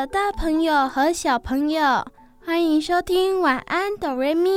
[0.00, 1.82] 的大朋友和小朋友，
[2.42, 4.50] 欢迎收听晚安哆瑞咪，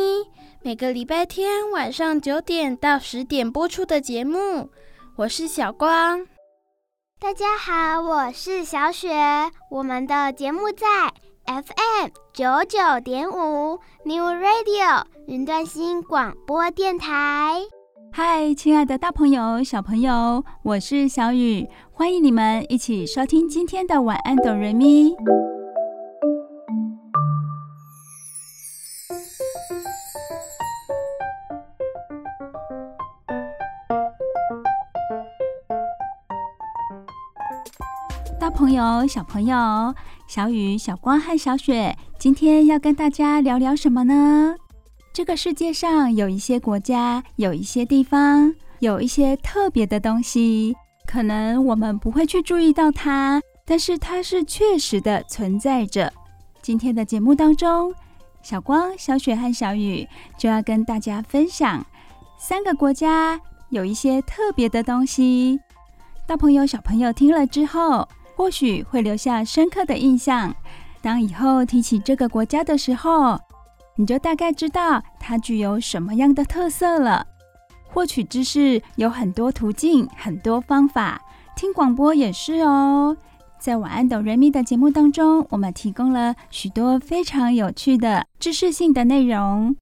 [0.62, 4.70] 每个礼拜天晚上九点到十点播出的节目。
[5.18, 6.26] 我是小光。
[7.20, 9.12] 大家好，我是小雪。
[9.70, 11.12] 我们的节目在
[11.46, 17.64] FM 九九点五 New Radio 云端新广播电台。
[18.16, 25.16] 嗨，亲爱的大朋友、小朋友，我是小雨，欢迎你们一起收听今天的晚安哆瑞咪。
[38.40, 39.94] 大朋友、小朋友，
[40.28, 44.56] 小雨、小光和小雪，今天要跟大家聊聊什么呢？
[45.14, 50.76] 这个世界上有一些国家，有一些地方，有一些特别的东西，
[51.14, 56.12] 可能我们不会去注意到它，但是它是确实的存在着。
[56.60, 57.94] 今天的节目当中，
[58.42, 60.08] 小光、小雪和小雨
[60.40, 61.86] 就要跟大家分享
[62.40, 65.60] 三个国家有一些特别的东西。
[66.26, 70.52] 大朋友、小朋友听了之后，或许会留下深刻的印象。
[71.00, 73.40] 当以后提起这个国家的时候，
[73.98, 77.28] 你就大概知道它具有什么样的特色了。
[77.94, 81.22] 获取知识有很多途径，很多方法，
[81.56, 83.16] 听广播也是哦。
[83.60, 89.76] 在晚安哆瑞咪的节目当中，我们提供了许多非常有趣的知识性的内容。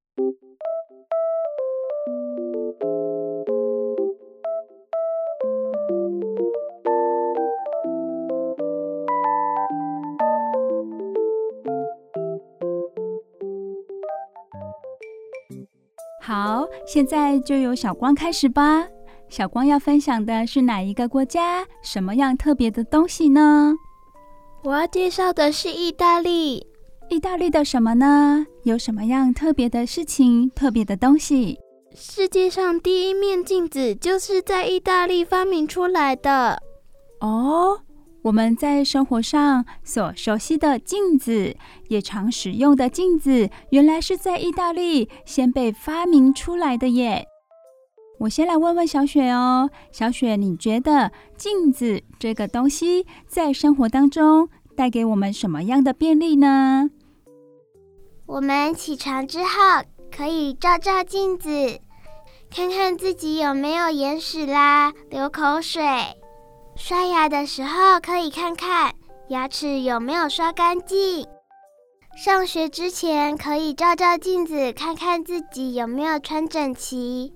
[16.85, 18.87] 现在就由小光开始吧。
[19.29, 21.65] 小光要分享的是哪一个国家？
[21.81, 23.73] 什么样特别的东西呢？
[24.63, 26.67] 我要介绍的是意大利。
[27.09, 28.45] 意大利的什么呢？
[28.63, 31.59] 有什么样特别的事情、特别的东西？
[31.93, 36.61] 世界上第一面镜子就是在意大利发明出来的。
[37.19, 37.79] 哦。
[38.23, 41.55] 我们在生活上所熟悉的镜子，
[41.87, 47.25] 也常使用的镜子，原来是在意大利先被发明出来的耶。
[48.19, 56.91] 我先来问问小雪哦，小雪，你觉得镜子这个东西在生活当中带给我们什么样的便利呢？
[58.27, 59.49] 我们起床之后
[60.15, 61.79] 可以照照镜子，
[62.51, 65.81] 看看自己有没有眼屎啦、流口水。
[66.75, 68.93] 刷牙的时候可以看看
[69.29, 71.25] 牙齿有没有刷干净。
[72.17, 77.31] 上学之前可以照照镜子，看看自己有没有穿整齐。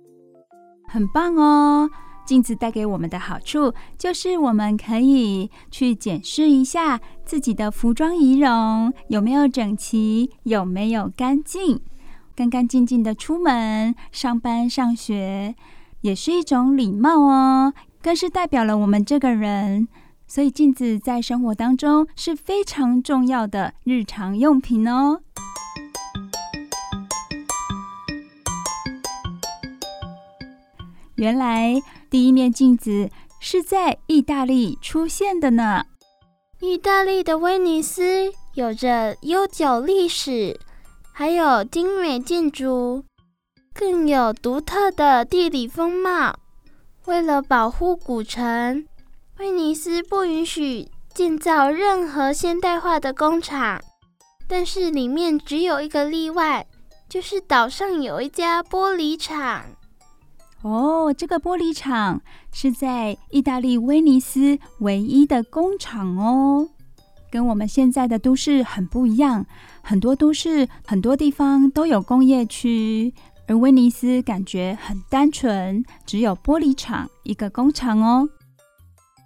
[0.87, 1.89] 很棒哦！
[2.25, 11.79] 镜子带给我们的好处就是我们可以去检视一下自己的服装仪容有没有整齐，有没有干净，
[12.35, 15.55] 干干净净的出门上班上学，
[16.01, 17.73] 也是一种礼貌哦。
[18.05, 19.87] 更是代表了我们这个人，
[20.27, 25.21] 所以镜子在生活当中是非常重要的日常用品哦。
[31.15, 35.85] 原来第一面镜子是在意大利出现的呢。
[36.59, 40.59] 意大利的威尼斯有着悠久历史，
[41.11, 43.03] 还有精美建筑，
[43.73, 46.37] 更有独特的地理风貌。
[47.07, 48.83] 为了保护古城，
[49.37, 53.79] 威尼斯不允许建造任何现代化的工厂。
[54.47, 56.65] 但是里面只有一个例外，
[57.07, 59.65] 就是岛上有一家玻璃厂。
[60.63, 62.21] 哦，这个玻璃厂
[62.51, 66.67] 是在意大利威尼斯唯一的工厂哦，
[67.29, 69.45] 跟我们现在的都市很不一样。
[69.83, 73.13] 很多都市很多地方都有工业区。
[73.47, 78.27] 而威尼斯感觉很单纯，只有玻璃厂一个工厂哦。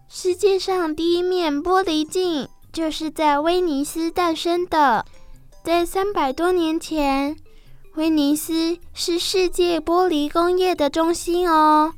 [0.08, 5.06] 世界上第一面玻璃镜就是在威尼斯诞生的。
[5.64, 7.36] 在三百多年前，
[7.96, 11.94] 威尼斯是世界玻璃工业的中心哦。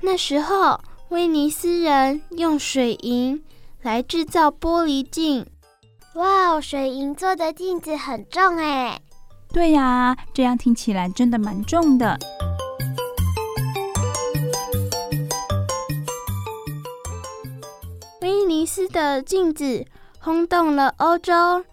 [0.00, 3.42] 那时候，威尼斯人用水银
[3.80, 5.46] 来制造玻璃镜。
[6.14, 9.00] 哇，水银做的镜子很重哎。
[9.52, 12.18] 对呀，这样听起来真的蛮重的。
[18.22, 19.84] 威尼斯的镜子
[20.18, 21.64] 轰动了欧洲，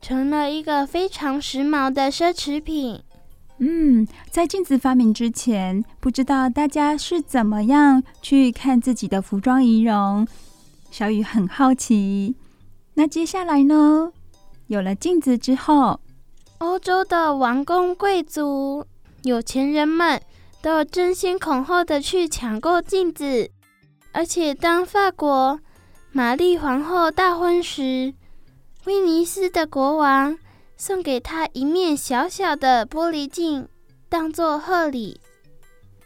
[0.00, 3.02] 成了一个非常时髦的奢侈品。
[3.58, 10.28] 嗯，在镜子发明之前，不知道大家是怎么样去看自己的服装仪容。
[10.90, 12.36] 小雨很好奇。
[12.94, 14.12] 那接下来呢？
[14.68, 16.00] 有了镜子之后，
[16.58, 18.84] 欧洲的王公贵族、
[19.22, 20.20] 有钱人们
[20.62, 23.50] 都争先恐后的去抢购镜子。
[24.12, 25.60] 而且，当法国
[26.12, 28.14] 玛丽皇后大婚时，
[28.86, 30.36] 威尼斯的国王。
[30.78, 33.66] 送给她一面小小的玻璃镜，
[34.10, 35.18] 当做贺礼。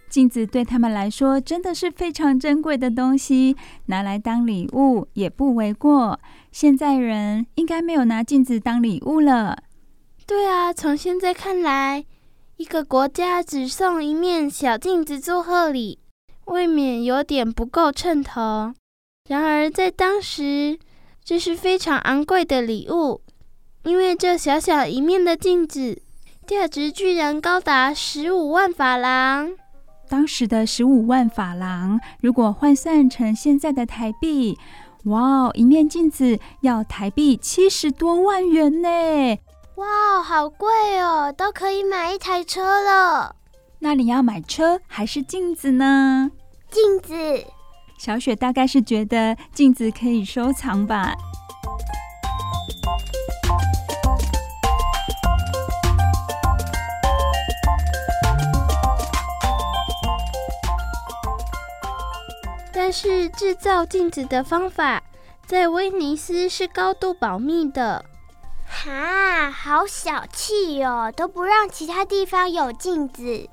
[0.08, 3.56] 镜子对他们来说真的是非常珍贵的东西，
[3.86, 6.20] 拿来当礼物也不为过。
[6.52, 9.58] 现在人应该没有拿镜子当礼物了。
[10.30, 12.04] 对啊，从现在看来，
[12.56, 15.98] 一个国家只送一面小镜子做贺礼，
[16.44, 18.72] 未免有点不够称头。
[19.28, 20.78] 然而在当时，
[21.24, 23.22] 这是非常昂贵的礼物。
[23.82, 26.00] 因为这小小一面的镜子，
[26.46, 29.50] 价值居然高达十五万法郎。
[30.08, 34.56] 当时的十五万法郎，如果换算成现在的台币，
[35.06, 39.36] 哇哦，一面镜子要台币七十多万元呢！
[39.80, 43.34] 哇，好贵哦，都可以买一台车了。
[43.78, 46.30] 那你要买车还是镜子呢？
[46.70, 47.14] 镜子。
[47.98, 51.14] 小雪大概是觉得镜子可以收藏吧。
[62.70, 65.02] 但是制造镜子的方法
[65.46, 68.04] 在威尼斯是高度保密的。
[68.82, 73.46] 哈，好小气哦，都不让其他地方有镜子。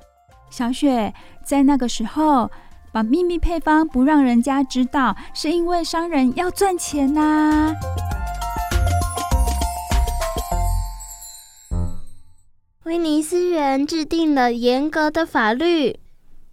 [0.48, 1.12] 小雪，
[1.44, 2.50] 在那个时候
[2.92, 7.74] 把秘密配方不让人家知道，是因为商人要赚钱呐、啊。
[12.84, 16.00] 威尼斯人制定了严格的法律。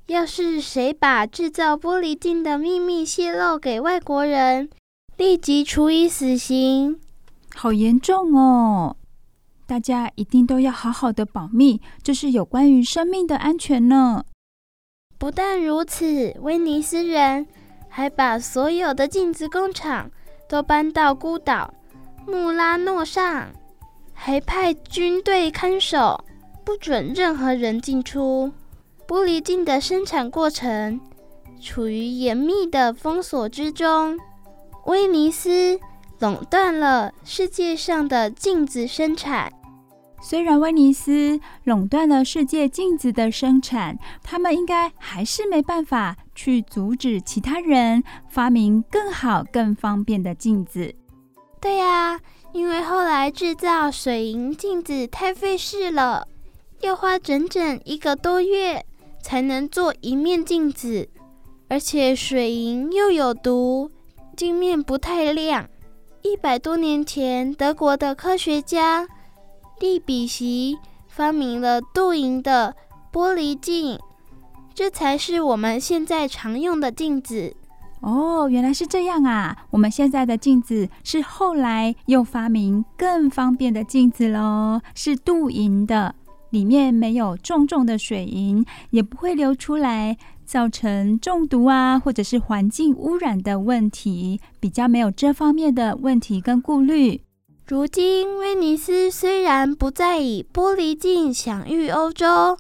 [0.08, 4.70] 要是谁把制造玻璃镜的秘密泄露给外国人，
[5.16, 7.00] 立即处以死刑。
[7.58, 8.98] 好严重哦！
[9.66, 14.26] 大家一定都要好好的保密，这是有关于生命的安全呢。
[15.18, 17.48] 不但如此，威尼斯人
[17.88, 20.12] 还把所有的镜子工厂
[20.50, 21.74] 都搬到孤岛
[22.28, 23.48] 穆拉诺上，
[24.14, 26.24] 还派军队看守，
[26.66, 28.52] 不准任何人进出。
[29.08, 31.00] 玻璃镜的生产过程
[31.62, 34.20] 处于严密的封锁之中，
[34.86, 35.80] 威尼斯
[36.20, 39.52] 垄断了世界上的镜子生产。
[40.22, 50.96] 虽然威尼斯垄断了世界镜子的生产，他们应该还是没办法去阻止其他人发明更好、更方便的镜子。
[51.62, 52.20] 对呀，
[52.54, 56.28] 因为后来制造水银镜子太费事了，
[56.82, 58.86] 要花整整一个多月。
[59.22, 61.10] 才能做一面镜子，
[61.68, 63.90] 而且水银又有毒，
[64.38, 65.68] 镜面不太亮。
[66.26, 69.08] 一百多年前，德国的科学家
[69.80, 70.76] 利比锡
[71.08, 72.76] 发明了镀银的
[73.14, 74.00] 玻璃镜，
[74.74, 77.56] 这才是我们现在常用的镜子。
[78.02, 79.56] 哦，原来是这样啊！
[79.70, 86.16] 我们现在的镜子是后来又发明更方便的镜子喽，是镀银的。
[86.52, 97.22] 里面没有重重的水银，也不会流出来，造成中毒啊，或者是环境污染的问题，比较没有这方面的问题跟顾虑。
[97.68, 102.58] 如今，威尼斯虽然不再以玻璃镜享誉欧洲，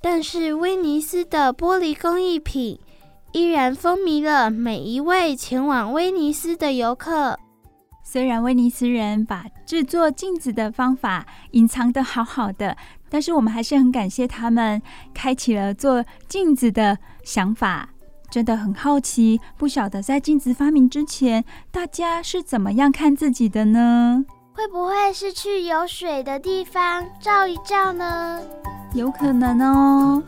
[0.00, 2.80] 但是威尼斯的玻璃工艺品
[3.32, 7.38] 依然风靡了每一位前往威尼斯的游客。
[8.02, 12.74] 虽然威尼斯人把制作镜子的方法隐藏得好好的，
[13.10, 14.80] 但是我们还是很感谢他们
[15.12, 16.96] 开启了做镜子的
[17.28, 17.90] 想法。
[18.30, 24.24] 真的很好奇，不晓得在镜子发明之前，大家是怎么样看自己的呢？
[24.54, 28.40] 会不会是去有水的地方照一照呢？
[28.94, 30.22] 有可能哦。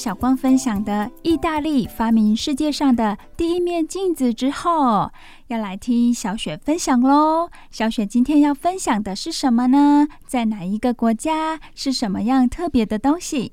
[0.00, 5.10] 小光分享的意大利发明世界上的第一面镜子之后，
[5.48, 7.50] 要来听小雪分享喽。
[7.70, 10.08] 小雪今天要分享的是什么呢？
[10.26, 11.60] 在哪一个国家？
[11.74, 13.52] 是什么样特别的东西？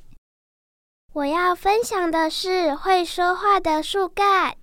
[1.15, 4.55] 我要分享的是会说话的树干。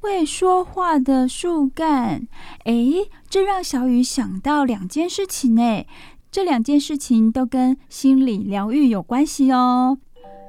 [0.00, 2.28] 会说话的树干，
[2.66, 5.88] 诶，这让小雨想到两件事情诶。
[6.30, 9.96] 这两件事情都跟心理疗愈有关系哦。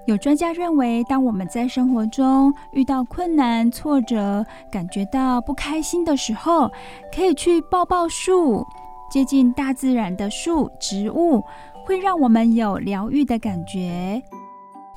[0.06, 6.72] 有专家认为，当我们在生活中遇到困难、挫折，感觉到不开心的时候，
[7.12, 8.64] 可以去抱抱树，
[9.10, 11.44] 接近大自然的树、植物，
[11.86, 14.22] 会让我们有疗愈的感觉，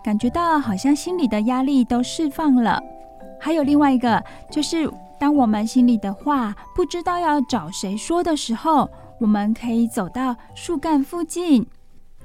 [0.05, 2.79] 感觉到好像心里的压力都释放了。
[3.41, 8.89] 还有另外一个，就是当我们心里的话不知道要找谁说的时候。
[9.21, 11.67] 我们可以走到树干附近，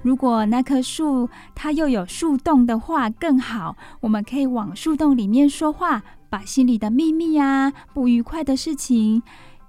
[0.03, 3.75] 如果那棵树它又有树洞的话更好。
[4.01, 9.23] 我们可以往树洞里面说话，把心里的秘密呀、不愉快的事情，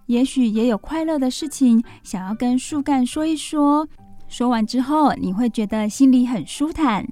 [0.06, 3.88] 也许也有快乐的事情，想要跟树干说一说。
[4.26, 7.06] 说完之后，你会觉得心里很舒坦。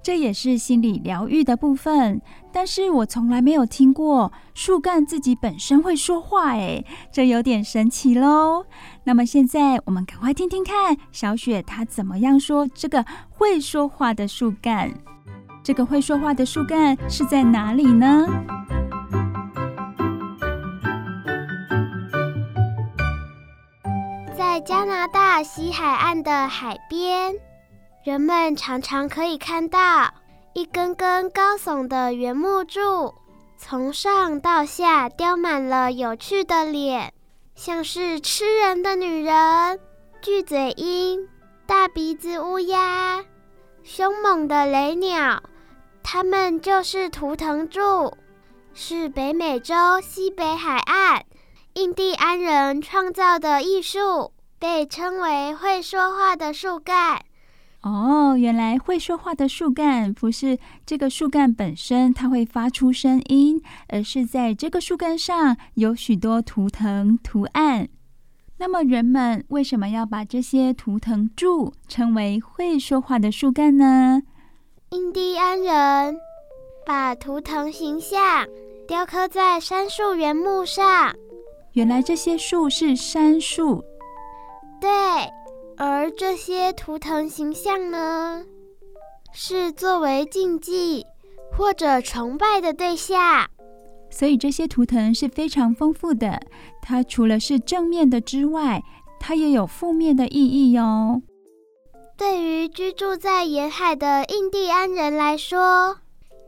[0.00, 8.64] 这也是心理疗愈的部分，但是我从来没有听过树干自己本身会说话，诶，这有点神奇喽。
[9.04, 14.92] 那么现在我们赶快听听看小雪她怎么样说这个会说话的树干。
[15.62, 18.26] 这个会说话的树干是在哪里呢？
[24.36, 27.34] 在加拿大西海岸的海边。
[28.04, 30.10] 人们常常可以看到
[30.54, 33.14] 一根根高耸的圆木柱，
[33.56, 37.12] 从上到下雕满了有趣的脸，
[37.54, 39.78] 像是吃人的女人、
[40.20, 41.28] 巨嘴鹰、
[41.66, 43.24] 大鼻子乌鸦、
[43.84, 45.42] 凶猛的雷鸟。
[46.02, 48.16] 它们就是图腾柱，
[48.72, 51.24] 是北美洲西北海岸
[51.74, 57.20] 印第安人创造的艺术，被称为会说话的树干。
[57.82, 67.88] 哦，原来会说话的树干不是这个树干本身，它会发出声音，而是在这个树干上有许多图腾图案。
[68.58, 74.22] 那么，人们为什么要把这些图腾柱称为会说话的树干呢？
[74.90, 76.16] 印第安人
[76.84, 78.44] 把图腾形象
[78.88, 81.14] 雕刻在杉树原木上。
[81.74, 83.84] 原来这些树是杉树。
[84.80, 84.88] 对。
[85.78, 88.44] 而这些图腾形象呢，
[89.32, 91.06] 是作为禁忌
[91.56, 93.48] 或者崇拜的对象。
[94.10, 96.40] 所以这些图腾是非常丰富的。
[96.82, 98.82] 它除了是正面的之外，
[99.20, 101.22] 它也有负面的意义哟。
[102.16, 105.98] 对于居住在沿海的印第安人来说，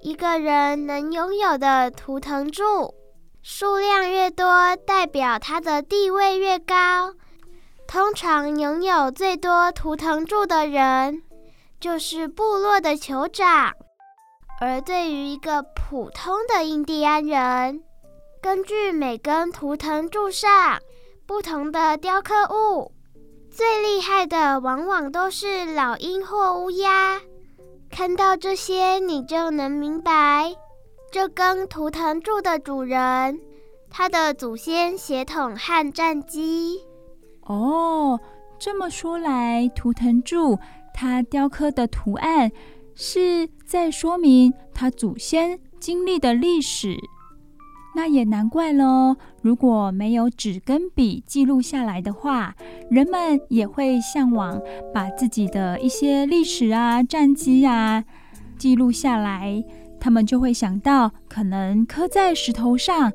[0.03, 2.95] 一个人能拥有的图腾柱
[3.43, 7.15] 数量越多，代表他的地位越高。
[7.91, 11.25] 通常拥有最多图腾柱的人，
[11.81, 13.75] 就是部落的酋长。
[14.61, 17.83] 而对于一个普通的印第安人，
[18.41, 20.79] 根据每根图腾柱上
[21.27, 22.93] 不同的雕刻物，
[23.51, 27.21] 最厉害的往往都是老鹰或乌鸦。
[27.91, 30.55] 看到这些，你就能明白，
[31.11, 33.41] 这根图腾柱的主人，
[33.91, 36.85] 他的祖先血统和战绩。
[37.51, 38.21] 哦，
[38.61, 40.57] 这么说来，图腾柱
[40.95, 42.53] 它雕刻的图案
[42.95, 46.97] 是在说明他祖先经历的历史。
[47.97, 52.55] 那也难怪喽，如果没有纸跟笔记录下来的话，
[52.89, 54.63] 人们也会向往
[54.95, 58.05] 把自己的一些历史啊、战绩啊
[58.57, 59.65] 记录下来。
[59.99, 63.13] 他们就会想到，可能刻在石头上，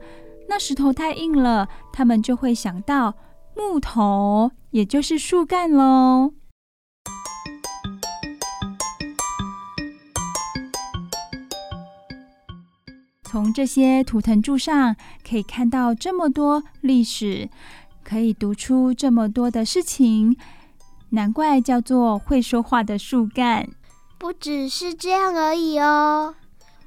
[0.50, 3.14] 那石头太硬了，他们就会想到。
[3.56, 6.34] 木头，也就是树干喽。
[13.24, 14.96] 从这些图腾柱上
[15.28, 17.50] 可以看到这么多历史，
[18.04, 20.38] 可以读出这么多的事情，
[21.10, 23.68] 难怪叫做会说话的树干。
[24.18, 26.36] 不只是这样而已哦，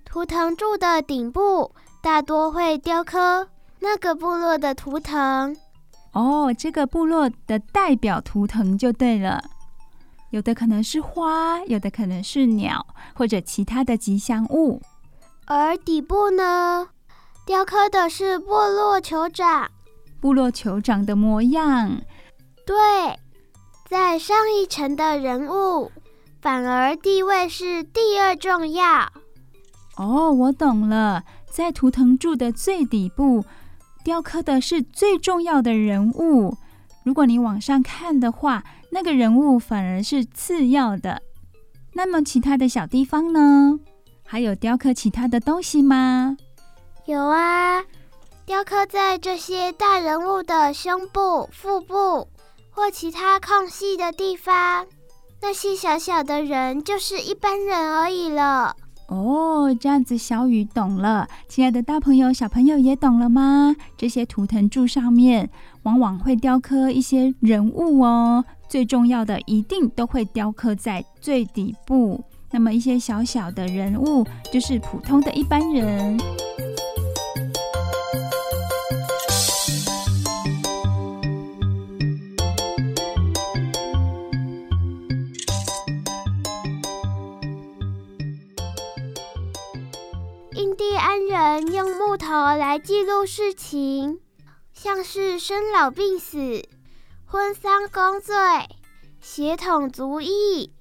[0.05, 1.73] 图腾柱的顶部
[2.03, 3.49] 大多会雕刻
[3.81, 5.55] 那个部落的图腾。
[6.13, 9.43] 哦，这个部落的代表图腾就对了，
[10.31, 14.81] 有的可能是花，有的可能是鸟，或者其他的吉祥物。
[15.47, 16.89] 而底部呢，
[17.47, 19.71] 雕刻的是部落酋长，
[20.21, 22.01] 部落酋长的模样。
[22.67, 22.77] 对，
[23.89, 25.91] 在上一层的人物
[26.43, 29.11] 反而地位是第二重要。
[29.97, 33.45] 哦，我懂了，在图腾柱的最底部，
[34.05, 36.57] 雕刻的是最重要的人物。
[37.05, 41.23] 如果你往上看的话，那个人物反而是次要的。
[41.93, 43.79] 那么其他的小地方呢？
[44.25, 46.37] 还有雕刻其他的东西吗？
[47.07, 47.83] 有啊，
[48.45, 52.29] 雕刻在这些大人物的胸部、腹部
[52.71, 54.87] 或其他空隙的地方。
[55.41, 58.77] 那些小小的人就是一般人而已了。
[59.09, 61.27] 哦，这样子小雨懂了。
[61.49, 63.75] 亲爱的大朋友、小朋友也懂了吗？
[63.97, 65.49] 这些图腾柱上面
[65.83, 68.45] 往往会雕刻一些人物哦。
[68.69, 72.23] 最重要的一定都会雕刻在最底部。
[72.51, 76.19] 那么一些小小的人物就是普通的一般人。
[90.99, 94.19] 安人用木头来记录事情，
[94.73, 96.63] 像是生老病死、
[97.25, 98.35] 婚丧公罪、
[99.21, 100.73] 血统族裔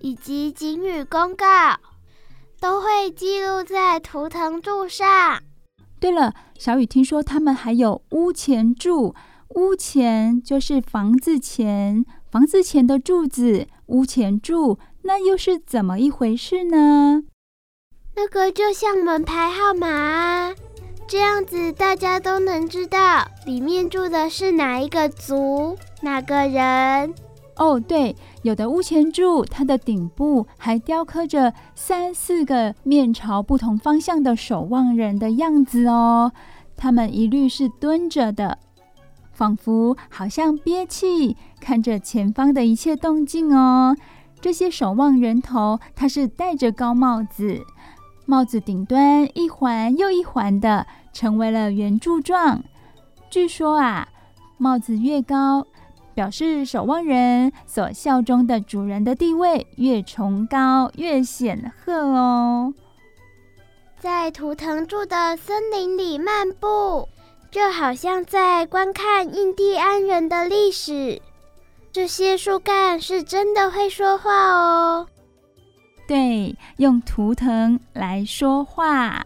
[0.00, 1.46] 以及警语公告，
[2.58, 5.42] 都会记录在图腾柱上。
[6.00, 9.14] 对了，小雨听说他们还有屋前柱，
[9.56, 17.24] 屋前就是房子前，房子前的柱子，屋前柱，那又是怎么一回事呢？
[18.22, 20.54] 这个就像门牌号码啊，
[21.08, 27.14] 这样子大家都能知道里面住的是哪一个族、哪个人。
[27.56, 36.30] 哦，对，有的屋前柱，它的顶部还雕刻着三四个面朝不同方向的守望人的样子哦。
[36.76, 38.58] 他们一律是蹲着的，
[39.32, 43.96] 仿佛好像憋气，看着前方的一切动静哦。
[44.42, 47.64] 这些守望人头，他是戴着高帽子。
[48.30, 52.62] 帽子顶端一环又一环的，成为了圆柱状。
[53.28, 54.06] 据说啊，
[54.56, 55.66] 帽子越高，
[56.14, 62.72] 表示守望人所效忠的主人的地位越崇高、越显赫哦。
[63.98, 67.08] 在图腾柱的森林里漫步，
[67.50, 71.20] 就好像在观看印第安人的历史。
[71.90, 75.08] 这些树干是真的会说话哦。
[76.10, 79.24] 对，用图腾来说话。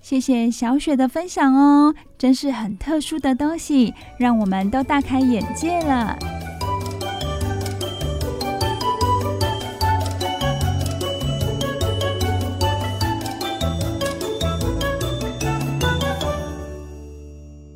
[0.00, 6.18] 谢谢小雪的分享哦，真是很特殊的东西，让我们都大开眼界了。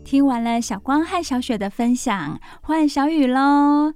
[0.04, 3.92] 听完了小光和小雪的分享，换小雨喽。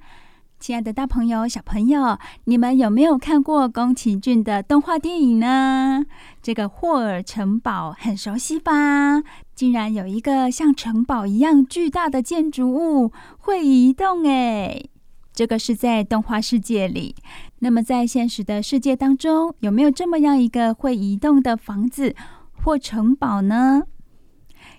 [0.62, 6.04] 亲爱的大朋友、小朋友，你们有没有看过宫崎骏的动画电影呢？
[6.40, 9.24] 这个霍尔城堡很熟悉吧？
[9.56, 14.88] 竟然有一个像城堡一样巨大的建筑物会移动诶！
[15.32, 17.16] 这个是在动画世界里。
[17.58, 22.14] 那么在现实的世界当中，有没有这么样一个会移动的房子
[22.52, 23.82] 或城堡呢？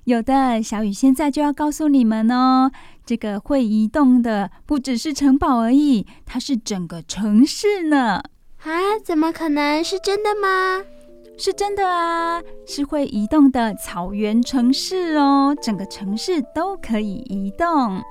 [0.05, 2.71] 有的，小雨现在就要告诉你们哦。
[3.05, 8.21] 这个会移动的不只是城堡而已，它是整个城市呢！
[8.63, 10.83] 啊，怎么可能是真的吗？
[11.37, 18.01] 是真的啊，是会移动的草原城市哦，整个城市都可以移动。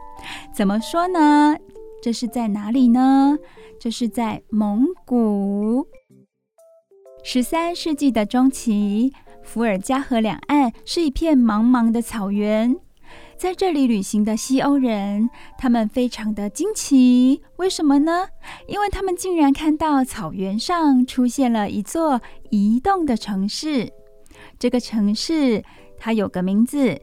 [0.54, 1.56] 怎么说呢？
[2.02, 3.38] 这是在哪里呢？
[3.78, 5.86] 这是在蒙古。
[7.24, 12.76] 十三世纪的中期，伏尔加河两岸是一片茫茫的草原。
[13.36, 15.28] 在这里旅行的西欧人，
[15.58, 18.26] 他们非常的惊奇，为什么呢？
[18.68, 23.92] 因为他们竟然看到草原上出现了一座移动的城市。
[24.58, 25.62] 这个城市
[25.98, 26.96] 它有个名字，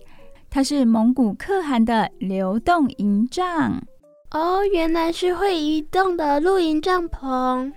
[0.50, 3.84] 它是蒙古可汗的流动营帐。
[4.32, 7.74] 哦，原来是会移动的露营帐篷。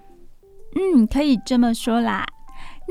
[0.77, 2.25] 嗯，可以这么说啦。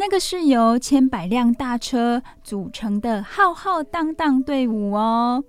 [0.01, 5.43] 那个是由千百辆大车组成的浩浩荡荡队伍哦。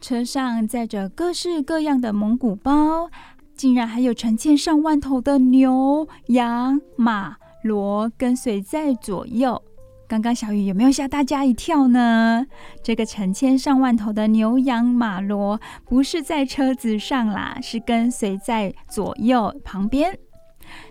[0.00, 3.10] 车上载着各式各样的蒙古包，
[3.56, 9.60] 竟然还有成千上万头的牛、羊、马、骡跟随在左右。
[10.06, 12.46] 刚刚小雨有没有吓大家一跳呢？
[12.84, 20.16] 这个成千上万头的牛、羊、马、骡不是在车子上啦，是跟随在左右旁边。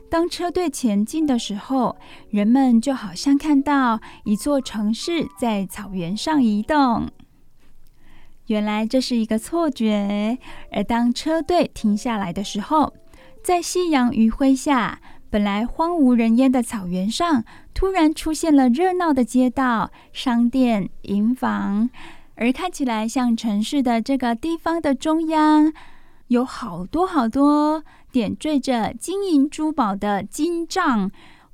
[0.10, 1.98] 当车队前进的时候，
[2.30, 7.10] 人们就好像看到一座城市在草原上移动。
[8.48, 10.40] 原来这是一个错觉，
[10.72, 12.94] 而当车队停下来的时候，
[13.44, 17.44] 在夕阳余晖下，本来荒无人烟的草原上，
[17.76, 21.92] 突然出现了热闹的街道、商店、营房，
[22.34, 25.72] 而看起来像城市的这个地方的中央，
[26.30, 31.12] 有好多好多点缀着金银珠宝的金帐。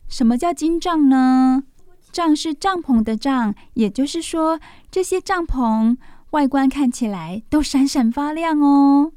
[0.08, 1.64] 什么叫金帐呢？
[2.12, 5.98] 帐是帐篷的帐，也就是说，这些帐篷
[6.30, 9.12] 外观看起来都闪闪发亮哦。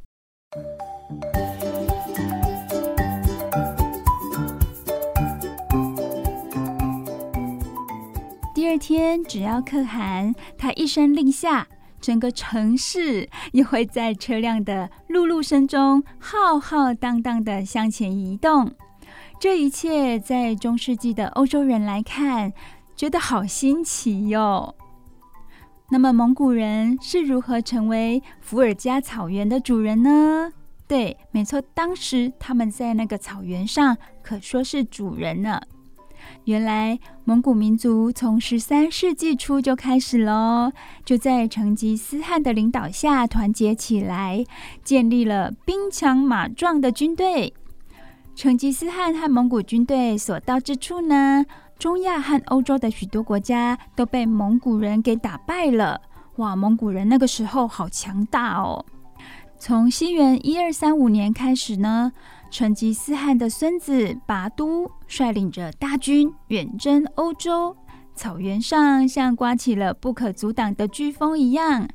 [8.54, 11.68] 第二天，只要可汗他一声令下，
[12.00, 18.72] 整个城市也会在车辆的辘辘声中浩浩荡荡的向前移动。
[19.40, 22.52] 这一切在中世纪的欧洲人来看，
[22.96, 24.74] 觉得好新奇哟。
[25.90, 30.52] 那么，蒙古人是如何成为伏尔加草原的主人呢？
[30.86, 35.60] 对，没错，当时他们在那个草原上可说是主人呢。
[36.44, 40.72] 原来蒙古民族从十三世纪初就开始喽，
[41.04, 44.44] 就在成吉思汗的领导下团结起来，
[44.82, 47.52] 建立了兵强马壮的军队。
[48.34, 51.44] 成吉思汗和蒙古军队所到之处呢，
[51.78, 56.00] 中亚和欧洲的许多国家都被蒙古人给打败了。
[56.36, 58.86] 哇，蒙古人那个时候好强大哦！
[59.58, 62.12] 从西元一二三五年开始呢。
[62.50, 67.76] 成吉思汗的孙子拔都率领着大军远征欧洲，
[68.14, 71.88] 草原上像刮起了不可阻挡的飓风一样。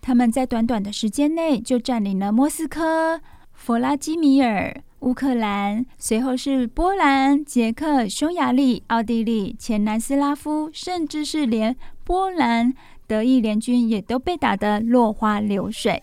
[0.00, 3.20] 他们在短短的时间内就占领了莫斯科、
[3.52, 12.72] 弗拉基米尔、乌克兰，随后是波兰、捷克、匈牙利、奥地利、前南斯拉夫，甚至是连波兰、
[13.06, 16.02] 德意联军也都被打得落花流水。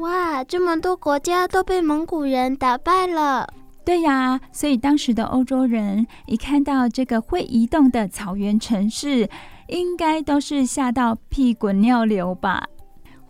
[0.00, 3.46] 哇，这么多国家都被蒙古人打败了。
[3.84, 9.28] 对呀，所以当时的欧洲人一看到这个会移动的草原城市，
[9.68, 12.68] 应该都是吓到屁滚尿流吧？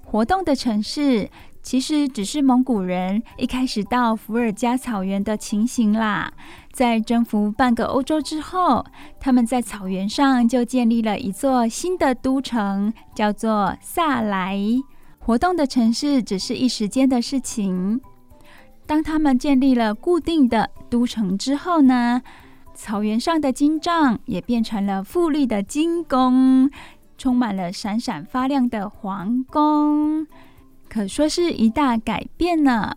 [0.04, 1.30] 活动的城市
[1.62, 6.32] 其实只是蒙古人一开始到伏尔加草原的情形啦。
[6.72, 8.84] 在征服半个欧洲之后，
[9.18, 14.58] 他们在草原上就建立了一座新的都城，叫做萨莱。
[15.24, 18.00] 活动的城市只是一时间的事情。
[18.86, 22.20] 当他们建立了固定的都城之后呢，
[22.74, 26.68] 草原上的金帐也变成了富丽的金宫，
[27.16, 30.26] 充满了闪闪发亮的皇宫，
[30.88, 32.96] 可说是一大改变呢。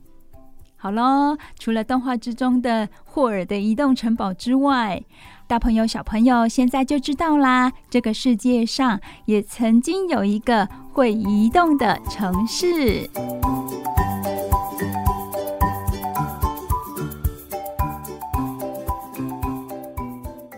[0.86, 5.04] 好喽，除了动画之中的霍尔的移动城堡之外，
[5.48, 13.10] 大朋友、小朋友现在就知道啦，这个世界上也曾经有一个会移动的城市。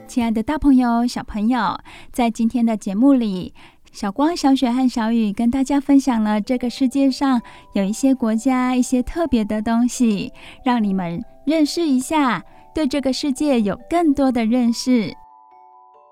[0.09, 1.79] 亲爱的，大朋友、小朋友，
[2.11, 3.53] 在今天的节目里，
[3.99, 7.41] 小光、小雪和小雨跟大家分享了这个世界上
[7.73, 10.31] 有一些国家、一些特别的东西，
[10.63, 12.43] 让你们认识一下。
[12.75, 15.12] 对这个世界有更多的认识。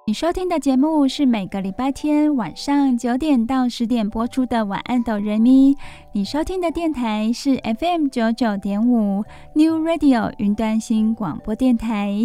[0.08, 5.76] 你收听的节目是每个礼拜天晚上九点到十点播出的《晚安，哆瑞咪》。
[6.12, 12.18] 你收听的电台是 FM 九九点五 New Radio 云端新广播电台。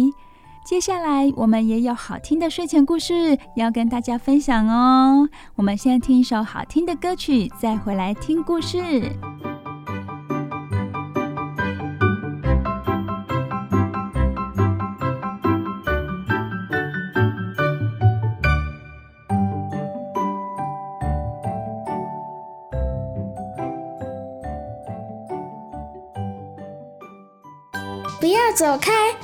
[0.63, 5.27] 接下来我们也有好听的睡前故事要跟大家分享哦。
[5.55, 9.11] 我们先听一首好听的歌曲，再回来听故事。
[28.19, 28.91] 不要走开，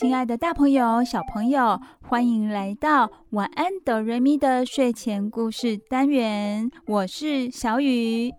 [0.00, 6.70] 亲爱的，大朋友、小朋友，欢迎来到晚安哆瑞咪的睡前故事单元。
[6.86, 8.32] 我是小雨，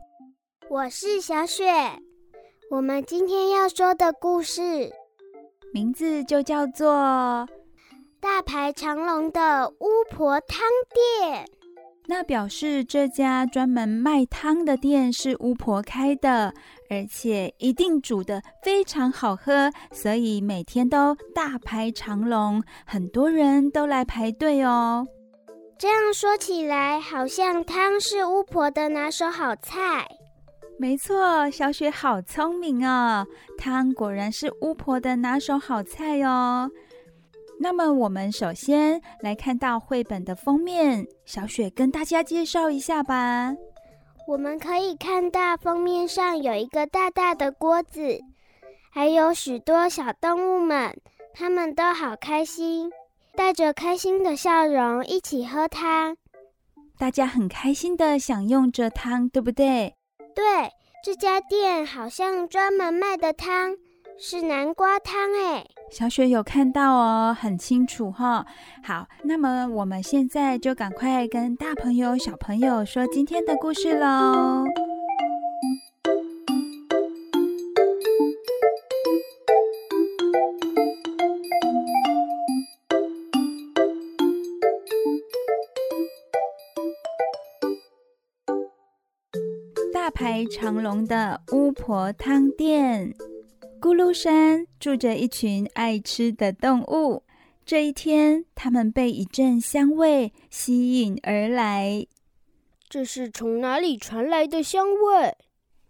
[0.71, 1.63] 我是小雪。
[2.71, 4.91] 我们今天要说的故事
[5.71, 6.95] 名字就叫做
[8.19, 10.61] 《大排长龙的巫婆汤
[11.19, 11.45] 店》。
[12.11, 16.53] 那表示这家专门卖汤的店是巫婆开的，
[16.89, 25.07] 而且一定煮的非常好喝，所以每天都大排长龙，很多人都来排队哦。
[25.79, 30.05] 这样说起来，好像汤是巫婆的拿手好菜。
[30.77, 33.25] 没错，小雪好聪明哦，
[33.57, 36.69] 汤果然是巫婆的拿手好菜哦。
[37.63, 43.53] 那么，我们首先来看到绘本的封面，小雪跟大家介绍一下吧。
[44.27, 48.19] 我们可以看到封面上有一个大大的锅子，
[48.91, 50.99] 还有许多小动物们，
[51.35, 52.91] 它们都好开心，
[53.35, 56.17] 带着开心的笑容一起喝汤。
[56.97, 59.93] 大家很开心的享用着汤，对不对？
[60.33, 60.43] 对，
[61.03, 63.75] 这家店好像专门卖的汤
[64.23, 65.65] 是南瓜汤诶。
[65.89, 68.45] 小雪有看到哦，很清楚哈、
[68.83, 74.63] 好，那么我们现在就赶快跟大朋友、小朋友说今天的故事喽。
[89.91, 93.11] 大排长龙的巫婆汤店。
[93.81, 97.23] 咕噜山住着一群爱吃的动物。
[97.65, 102.05] 这一天，他们被一阵香味吸引而来。
[102.87, 105.35] 这是从哪里传来的香味？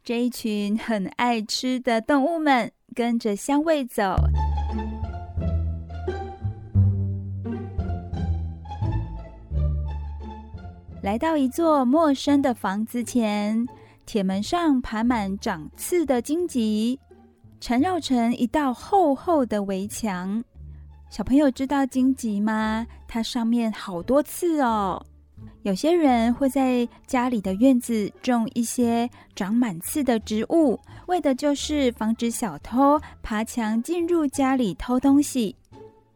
[0.05, 4.15] 这一群很爱吃的动物们跟着香味走，
[11.03, 13.67] 来到一座陌生的房子前。
[14.05, 16.97] 铁门上爬满长刺的荆棘。
[17.61, 20.43] 缠绕成一道厚厚的围墙。
[21.11, 22.87] 小朋友知道荆棘吗？
[23.07, 24.99] 它上面好多刺哦。
[25.61, 35.55] 有些人会在家里的院子种一些长满刺的植物，为的就是防止小偷爬墙进入家里偷东西。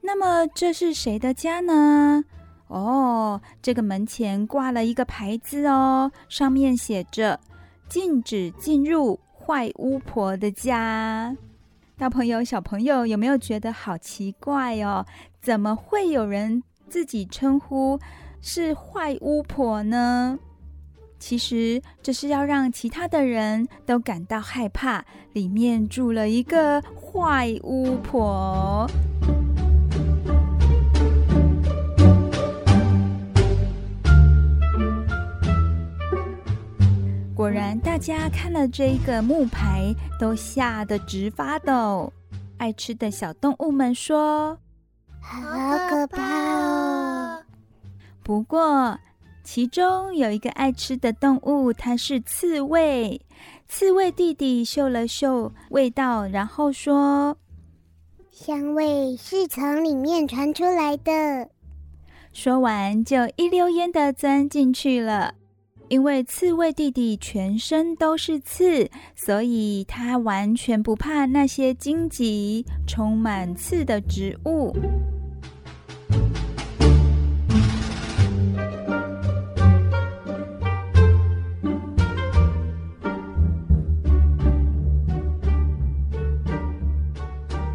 [0.02, 2.24] 那么这是谁的家呢？
[2.70, 7.40] 哦，这个门前挂了一个牌子哦，上面写着
[7.88, 9.20] “禁止进入”。
[9.46, 11.38] 坏巫婆的家，
[12.00, 15.06] 大朋友、小朋友有没有觉得好奇怪哦？
[15.40, 18.00] 怎么会有人自己称呼
[18.42, 20.40] 是坏巫婆呢？
[21.20, 28.90] 其实这是要让其他的人都感到害怕，里面住了一个坏巫婆。
[37.46, 42.12] 果然，大家看了这一个木牌，都吓得直发抖。
[42.58, 44.58] 爱吃的小动物们说
[45.22, 47.44] ：“好可怕哦！”
[48.26, 48.98] 不过，
[49.44, 53.22] 其中有一个爱吃的动物，它是刺猬。
[53.68, 57.38] 刺猬弟弟嗅了嗅味道，然后说
[58.34, 61.48] ：“香味是从里面传出来的。”
[62.34, 65.36] 说完，就一溜烟的钻进去了。
[65.88, 74.76] 因为刺猬弟弟全身都是刺，所以他完全不怕那些荆棘、充满刺的植物。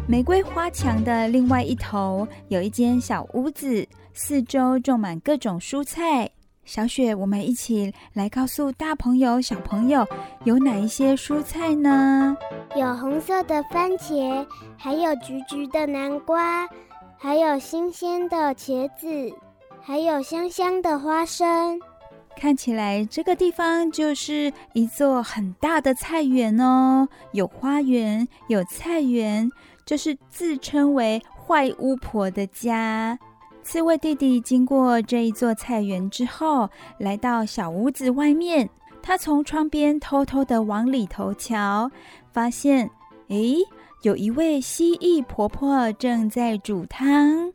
[0.05, 6.29] 玫瑰花墙的另外一头有一间小屋子，四周种满各种蔬菜。
[6.63, 10.07] 小雪，我们一起来告诉大朋友、小朋友
[10.45, 12.37] 有哪一些蔬菜呢？
[12.75, 14.45] 有红色的番茄，
[14.77, 16.67] 还有橘橘的南瓜，
[17.17, 19.33] 还有新鲜的茄子，
[19.81, 21.79] 还有香香的花生。
[22.37, 29.51] 看起来这个地方就是一座很大的菜园哦，有花园，有菜园，
[29.85, 33.19] 就是自称为坏巫婆的家。
[33.63, 38.69] 刺猬弟弟经过这一座菜园之后，来到小屋子外面。
[39.03, 41.89] 他从窗边偷偷地往里头瞧，
[42.31, 42.87] 发现，
[43.29, 43.57] 诶，
[44.03, 47.51] 有一位蜥蜴婆婆正在煮汤。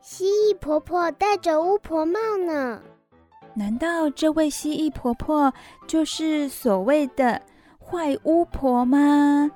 [0.00, 2.80] 蜥蜴婆婆戴着巫婆帽呢。
[3.54, 5.52] 难道这位蜥蜴婆婆
[5.86, 7.40] 就是所谓的
[7.78, 9.50] 坏巫婆吗？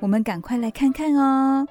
[0.00, 1.66] 我们赶快来看看哦。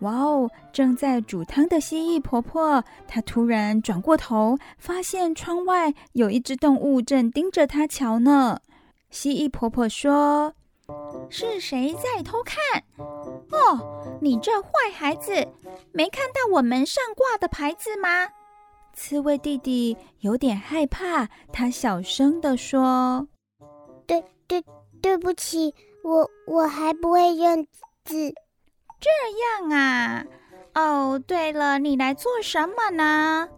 [0.00, 0.48] 哇哦！
[0.72, 8.60] 正在煮汤的蜥蜴婆婆，她突然转过头，发现窗外有一只动物正盯着她瞧呢。
[9.10, 10.54] 蜥蜴婆婆说
[11.28, 12.84] ：“是谁在偷看？
[12.98, 15.32] 哦，你这坏孩子，
[15.92, 18.28] 没看到我门上挂的牌子吗？
[18.94, 23.26] 刺猬弟弟有点害怕，他小声地说
[24.06, 24.62] ：“对对，
[25.02, 27.66] 对不起，我我还不会认
[28.04, 28.32] 字。”
[29.00, 29.10] 这
[29.66, 30.24] 样啊？
[30.74, 33.48] 哦，对了，你来做什么呢？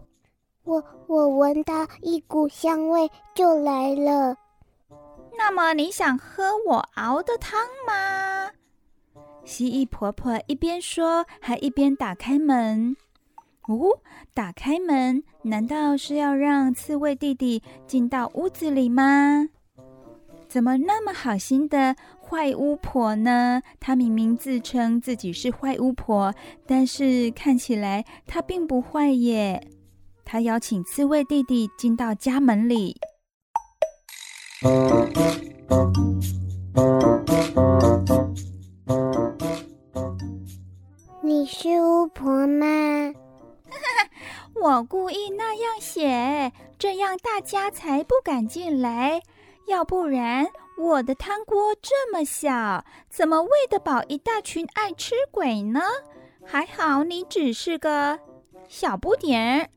[0.63, 4.35] 我我闻到一股香味就来了。
[5.37, 8.51] 那么你想喝我熬的汤吗？
[9.43, 12.95] 蜥蜴婆婆一边说，还一边打开门。
[13.67, 13.99] 哦，
[14.33, 19.49] 打开门，难道是要让刺猬弟弟进到屋子里吗？
[20.47, 21.95] 怎么那么好心的
[22.31, 23.61] 坏巫婆呢？
[23.77, 26.33] 她明明自称自己是坏巫婆，
[26.65, 29.67] 但是看起来她并不坏耶。
[30.23, 32.95] 她邀请刺猬弟弟进到家门里。
[41.21, 42.65] 你是巫婆吗？
[44.55, 49.21] 我故意那样写，这样大家才不敢进来。
[49.67, 55.81] 要不然，我的汤锅这么小，怎么喂得饱一大群爱吃鬼呢？
[56.43, 58.19] 还好你只是个
[58.67, 59.69] 小不点儿。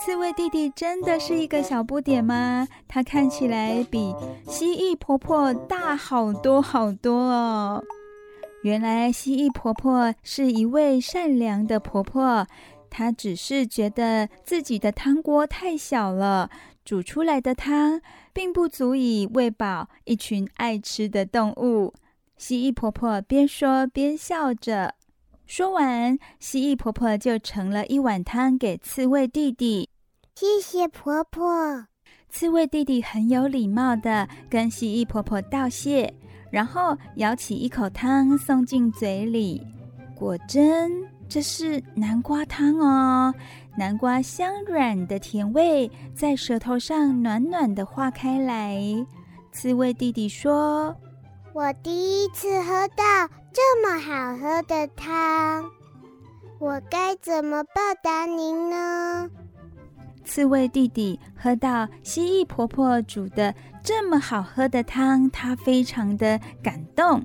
[0.00, 2.68] 刺猬弟弟真的是一个小不点吗？
[2.86, 4.14] 他看起来比
[4.46, 7.82] 蜥蜴婆婆大好多好多哦。
[8.62, 12.46] 原来蜥蜴婆婆是一位善良的婆婆，
[12.88, 16.48] 她只是觉得自己的汤锅太小了，
[16.88, 18.00] 煮出来的汤
[18.32, 21.92] 并不足以喂饱一群爱吃的动物。
[22.38, 24.94] 蜥蜴婆婆边说边笑着。
[25.44, 29.90] 说完，蜥蜴婆婆就盛了一碗汤给刺猬弟弟。
[30.34, 31.88] 谢谢婆婆。
[32.30, 36.10] 刺猬弟弟很有礼貌的跟蜥蜴婆婆道谢，
[36.50, 39.60] 然后舀起一口汤送进嘴里。
[40.14, 43.34] 果真，这是南瓜汤哦！
[43.76, 48.82] 南瓜香软的甜味在舌头上暖暖的化开来。
[49.52, 50.96] 刺猬弟弟说。
[51.54, 53.04] 我第一次喝到
[53.52, 55.64] 这么好喝的汤，
[56.60, 59.28] 我该怎么报答您呢？
[60.24, 67.24] 刺猬弟弟喝到蜥蜴婆婆煮的这么好喝的汤，他非常的感动。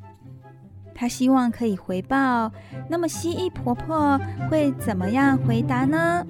[0.96, 2.52] 他希望可以回报，
[2.90, 6.26] 那么蜥蜴婆婆会怎么样回答呢？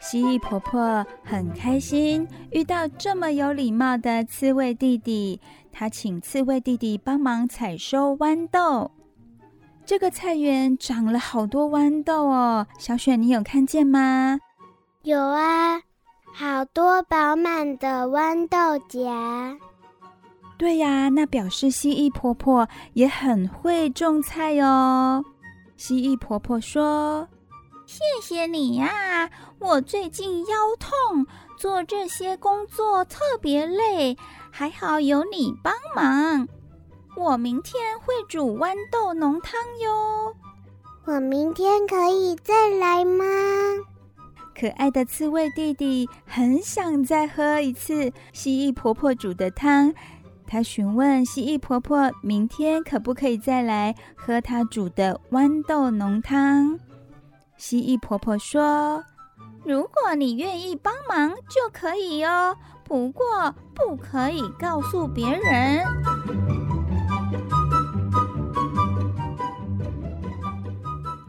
[0.00, 5.40] 蜥蜴婆婆很开心遇到这么有礼貌的刺猬弟弟，
[5.72, 8.92] 她请刺猬弟弟帮忙采收豌豆。
[9.86, 14.38] 这个菜园长了好多豌豆哦，小雪，你有看见吗？
[15.02, 15.78] 有啊，
[16.32, 19.58] 好多饱满的豌豆荚。
[20.56, 25.22] 对呀，那表示蜥蜴婆婆也很会种菜哦。
[25.76, 27.28] 蜥蜴婆婆说。
[27.86, 29.28] 谢谢你呀！
[29.58, 31.26] 我最近腰痛，
[31.58, 34.16] 做这些工作特别累，
[34.50, 36.48] 还好有你帮忙。
[37.16, 40.34] 我明天会煮豌豆浓汤哟。
[41.06, 43.24] 我明天可以再来吗？
[44.58, 49.92] 可爱的刺猬弟弟很想再喝一次蜥蜴婆婆煮的汤，
[50.46, 56.78] 他询问蜥蜴婆婆明天可不可以再来喝她煮的豌豆浓汤。
[57.56, 59.04] 蜥蜴婆婆说
[59.64, 62.56] ：“如果你愿意帮忙，就可以哦。
[62.84, 63.24] 不过
[63.74, 65.84] 不可以告诉别人。”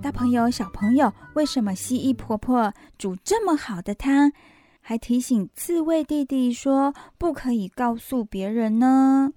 [0.05, 4.31] 大朋友、小朋友，为什么蜥蜴婆婆煮这么好的汤，
[4.79, 9.31] 还提醒刺猬弟弟说不可以告诉别人呢？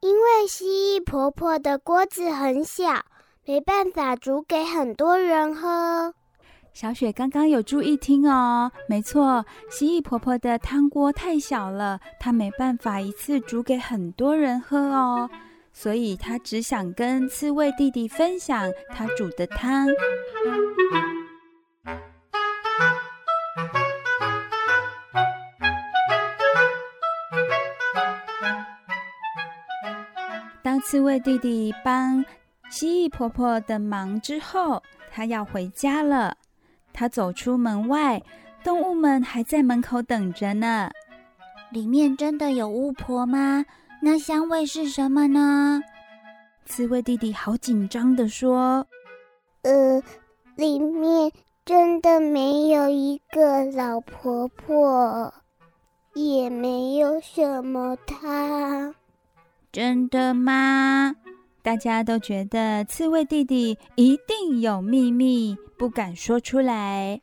[0.00, 3.04] 因为蜥蜴婆婆的锅子很小，
[3.46, 6.12] 没办法煮给很多人喝。
[6.72, 15.30] 小雪刚刚有注意听哦，没错，蜥蜴婆婆的汤锅太小了，她没办法一次煮给很多人喝哦，
[15.82, 19.88] 所以她只想跟刺猬弟弟分享她煮的汤。
[30.62, 32.22] 当刺猬弟弟帮
[32.68, 36.36] 蜥蜴婆婆的忙之后，他要回家了。
[36.92, 38.22] 他走出门外，
[38.62, 40.90] 动物们还在门口等着呢。
[41.70, 43.64] 里面真的有巫婆吗？
[44.00, 45.80] 那香味是什么呢？
[46.66, 48.86] 刺猬弟弟好紧张的说
[49.62, 50.02] ：“呃，
[50.56, 51.30] 里面
[51.64, 55.32] 真的没有一个老婆婆。”
[56.14, 58.92] 也没有什么汤。
[59.70, 61.14] 真的吗？
[61.62, 67.20] 大家都觉得刺猬弟弟一定有秘密，不敢说出来。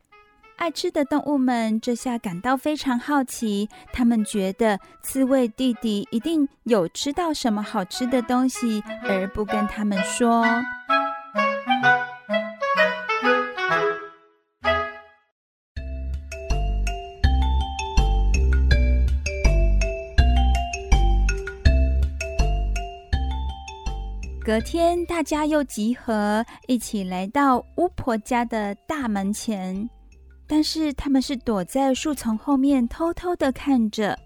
[0.58, 10.44] 爱吃的动物们这下感到非常好奇，他们觉得刺猬弟弟一定有吃到什么好吃的东西，而不跟他们说。
[24.44, 29.88] 隔天，大家又集合，一起来到巫婆家的大门前。
[30.48, 34.18] 但是他们是躲在树丛后面，偷偷的看着，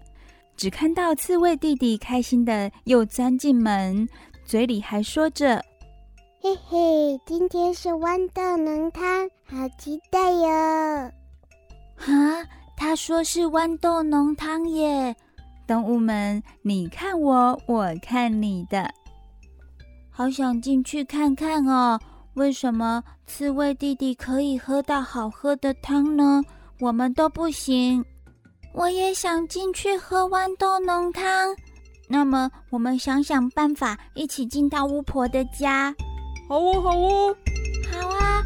[0.55, 4.07] 只看到刺猬弟弟开心的又钻进门，
[4.45, 5.63] 嘴里还说着
[6.41, 11.11] ：“嘿嘿，今天是豌豆浓汤，好期待哟！”
[11.95, 12.47] 哈，
[12.77, 15.15] 他说是豌豆浓汤耶！
[15.67, 18.89] 动物们，你看我，我看你的。
[20.09, 21.99] 好想进去看看哦！
[22.35, 26.41] 为什么刺猬弟弟可以喝到好喝的汤呢？
[26.79, 28.03] 我们都不行。
[28.73, 31.55] 我也想进去喝豌豆浓汤。
[32.07, 35.93] 那么，我们想想办法，一起进到巫婆的家。
[36.49, 37.35] 好哦，好哦，
[37.91, 38.43] 好啊！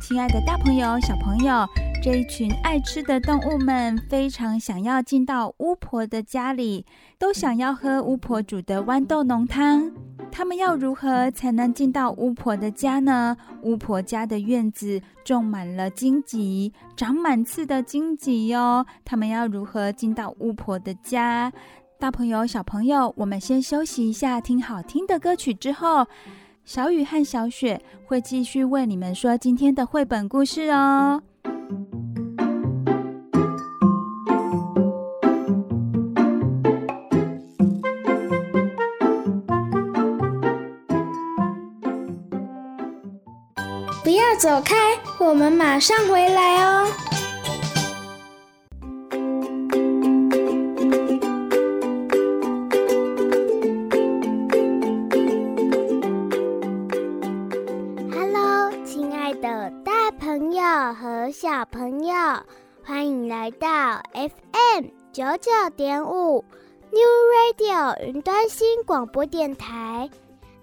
[0.00, 1.66] 亲爱的，大朋友、小朋友。
[2.02, 6.84] 这一群爱吃的动物们非常想要进到巫婆的家里，
[7.16, 9.88] 都想要喝巫婆煮的豌豆浓汤。
[10.28, 13.36] 他们要如何才能进到巫婆的家呢？
[13.62, 18.84] 巫婆家的院子种满了荆棘，长满刺的荆棘哟。
[19.04, 21.52] 他们要如何进到巫婆的家？
[22.00, 26.04] 大朋友、小朋友，我们先休息一下，听好听的歌曲之后，
[26.64, 31.22] 小雨和小雪会继续为你们说今天的绘本故事哦。
[44.04, 44.74] 不要走开，
[45.18, 47.11] 我们马上回来哦。
[65.12, 66.42] 九九点五
[66.90, 66.98] New
[67.34, 70.08] Radio 云端新广播电台。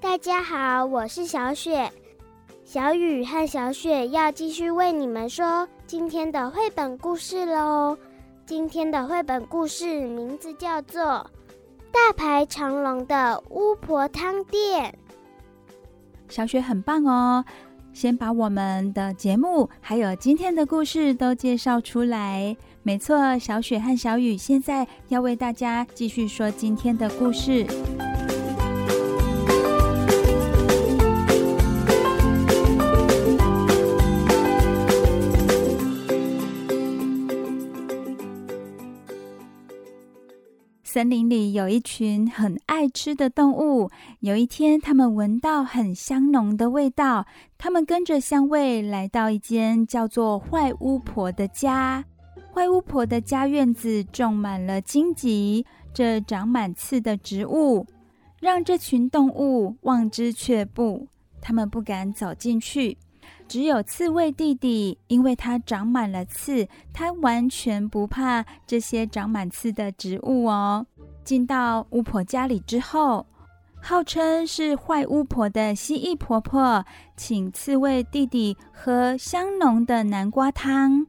[0.02, 1.92] 大家好，我是小雪。
[2.66, 7.96] 小雨和小雪要继续为你们说今天的绘本故事喽。
[8.48, 11.04] 今天的绘本故事名字叫做
[11.92, 14.92] 《大排长龙的巫婆汤店》。
[16.28, 17.46] 小雪很棒哦。
[17.94, 22.58] 先把我们的节目还有今天的故事都介绍出来。
[22.90, 27.64] 没错，小雪和小雨现在要为大家继续说今天的故事。
[40.84, 43.92] 森林里有一群很爱吃的动物。
[44.22, 47.28] 有一天，他们闻到很香浓的味道，
[47.60, 52.04] 他们跟着香味来到一间叫做坏巫婆的家。
[52.60, 57.88] 坏巫婆的家院子种满了荆棘，这长满刺的植物
[58.42, 61.08] 让这群动物望之却步，
[61.40, 62.98] 他们不敢走进去。
[63.48, 70.86] 只有刺猬弟弟，因为他长满了刺，他完全不怕这些长满刺的植物哦。
[71.24, 73.26] 进到巫婆家里之后，
[73.82, 76.84] 号称是坏巫婆的蜥蜴婆婆，
[77.16, 81.08] 请刺猬弟弟喝香浓的南瓜汤。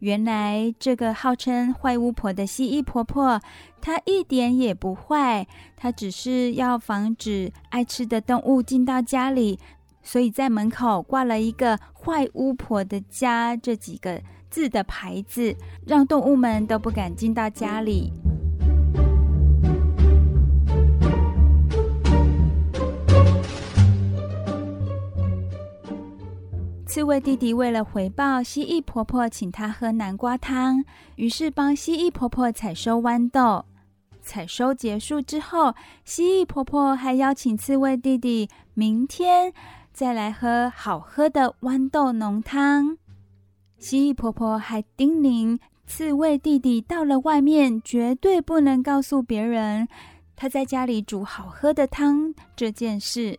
[0.00, 3.40] 原来这个号称坏巫婆的蜥蜴婆婆，
[3.80, 5.46] 她一点也不坏，
[5.76, 9.58] 她只是要防止爱吃的动物进到家里。
[10.02, 15.54] 所以在门口挂了一个“坏巫婆的家”这几个字的牌子，
[15.86, 18.10] 让动物们都不敢进到家里。
[26.90, 30.84] 刺猬弟弟为了回报蜥蜴婆婆，请她喝南瓜汤，
[31.14, 33.64] 于是帮蜥蜴婆婆采收豌豆。
[34.20, 35.72] 采收结束之后，
[36.04, 39.52] 蜥蜴婆婆还邀请刺猬弟弟明天。
[39.92, 42.98] 再来喝好喝的豌豆浓汤。
[43.78, 49.86] 蜥蜴婆婆还叮咛刺猬弟弟到了外面绝对不能告诉别人
[50.34, 53.38] 他在家里煮好喝的汤这件事。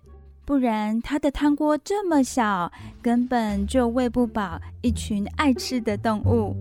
[0.52, 2.70] 不然它的汤锅这么小，
[3.02, 6.54] 根本就喂不饱一群爱吃的动物。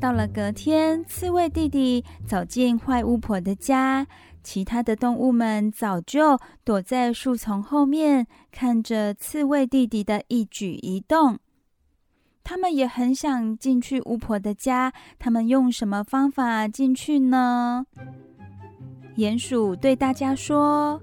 [0.00, 4.04] 到了隔天，刺猬弟弟走进坏巫婆的家，
[4.42, 11.38] 其他的动物们早就躲在树丛后面，看着刺猬弟弟的一举一动。
[12.48, 17.84] 他们也很想进去巫婆的家，他们用什么方法进去呢？
[19.18, 20.98] 鼹鼠对大家说：“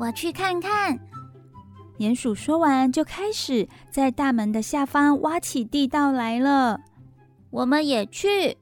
[0.00, 0.98] 我去看看。”
[2.00, 6.80] 鼹鼠说完，就开始在大门的下方挖起地道来了。
[7.50, 8.56] 我们也去。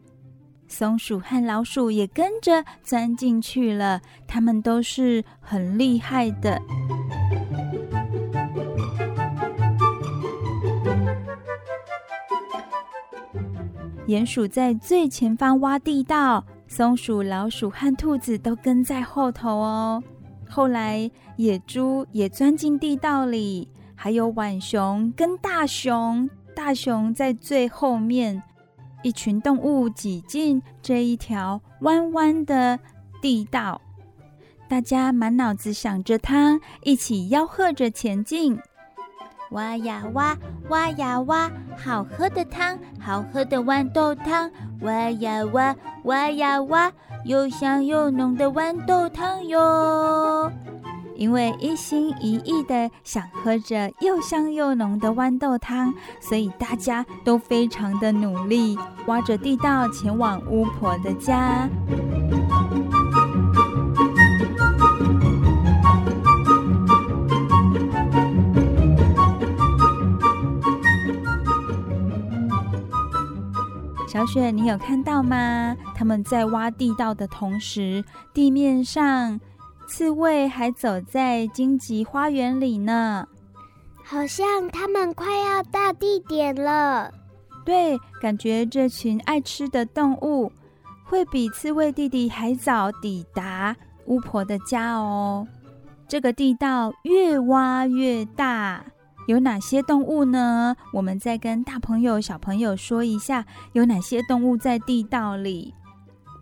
[0.67, 6.61] 松鼠和老鼠也跟着钻进去了，他们都是很厉害的。
[14.13, 20.03] 鼹鼠在最前方挖地道，松鼠、老鼠和兔子都跟在后头哦。
[20.47, 28.43] 后来，野猪也钻进地道里，还有浣熊跟大熊，大熊在最后面。
[29.03, 32.79] 一群动物挤进这一条弯弯的
[33.23, 33.81] 地道，
[34.69, 38.59] 大家满脑子想着它，一起吆喝着前进。
[39.53, 40.37] 挖呀挖，
[40.69, 44.51] 挖呀挖，好喝的汤，好喝的豌豆汤。
[44.81, 45.75] 挖呀挖，
[46.05, 46.91] 挖呀挖，
[47.25, 50.51] 又香又浓的豌豆汤哟。
[51.15, 58.77] 因为一心一意的想喝着又香又浓的豌豆汤，所以大家都非常的努力，
[59.07, 61.69] 挖着地道前往巫婆的家。
[74.13, 75.75] 小雪，你有看到吗？
[75.95, 78.05] 他们在挖地道的同时，
[78.35, 79.41] 地面上。
[79.89, 83.27] 刺猬还走在荆棘花园里呢，
[84.05, 87.11] 好像他们快要到地点了。
[87.65, 90.53] 对，感觉这群爱吃的动物
[91.05, 95.47] 会比刺猬弟弟还早抵达巫婆的家哦。
[96.07, 98.85] 这个地道越挖越大，
[99.27, 100.77] 有哪些动物呢？
[100.93, 105.75] 我们再跟大朋友、小朋友说一下，有哪些动物在地道里。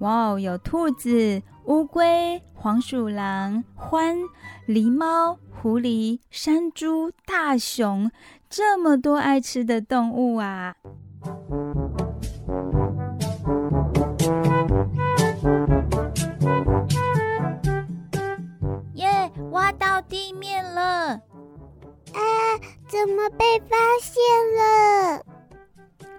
[0.00, 1.42] 哇哦，有兔子。
[1.66, 4.16] 乌龟、黄鼠狼、獾、
[4.66, 8.10] 狸猫、狐狸、山猪、大熊，
[8.48, 10.74] 这么多爱吃的动物啊！
[18.94, 21.20] 耶，挖到地面了！
[22.14, 22.20] 啊，
[22.88, 24.14] 怎么被发现
[24.56, 25.24] 了？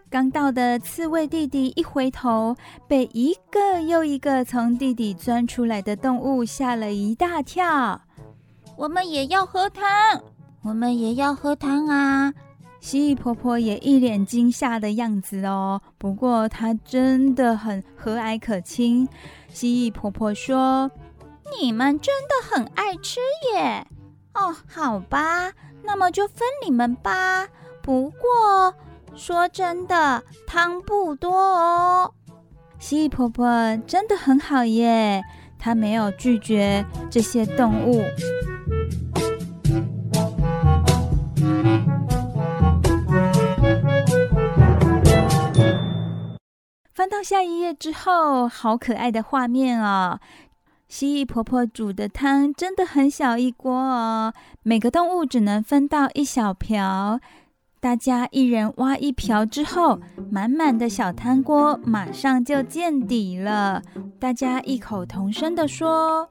[0.10, 2.56] 刚到的刺猬弟弟一回头，
[2.88, 8.02] 被一个又一个从地底钻出来的动物吓了一大跳。
[8.76, 9.86] 我们也要喝汤，
[10.64, 12.34] 我们也要喝汤啊！
[12.82, 15.80] 蜥蜴婆婆也一脸惊吓的样子哦。
[15.98, 19.08] 不过她真的很和蔼可亲。
[19.48, 20.90] 蜥蜴婆婆说
[21.62, 23.20] ：“你们真的很爱吃
[23.54, 23.86] 耶！
[24.34, 25.52] 哦，好吧，
[25.84, 27.48] 那么就分你们吧。
[27.82, 28.74] 不过……”
[29.14, 32.14] 说真的，汤不多哦。
[32.80, 33.46] 蜥蜴婆婆
[33.86, 35.22] 真的很好耶，
[35.60, 38.02] 她没有拒绝这些动物。
[46.94, 50.20] 翻到下一页之后，好可爱的画面哦！
[50.92, 57.22] 蜥蜴婆婆煮的汤真的很小一锅哦，每个动物只能分到一小瓢。
[57.80, 63.82] 大家一人挖一瓢之后，满满的小汤锅马上就见底了。
[64.20, 66.28] 大家异口同声地说：“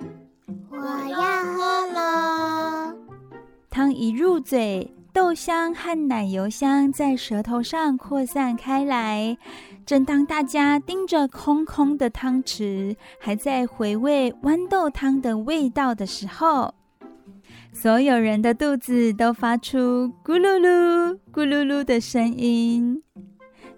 [0.70, 2.94] 我要喝了！”
[3.70, 9.36] 汤一入嘴，豆香和奶油香在舌头上扩散开来。
[9.84, 16.74] 正当大家盯着空空的汤匙，还在回味豌豆汤的味道的时候，
[17.72, 23.02] 所有人的肚子都发出咕噜噜、咕噜噜的声音。